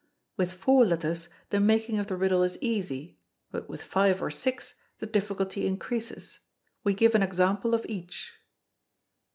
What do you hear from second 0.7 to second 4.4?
letters the making of the riddle is easy, but with five or